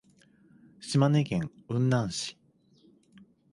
[0.79, 2.35] 島根県雲南市